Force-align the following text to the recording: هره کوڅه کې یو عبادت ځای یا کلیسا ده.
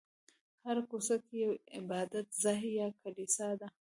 هره 0.65 0.81
کوڅه 0.89 1.15
کې 1.25 1.35
یو 1.43 1.53
عبادت 1.77 2.27
ځای 2.43 2.63
یا 2.79 2.87
کلیسا 3.01 3.49
ده. 3.59 3.67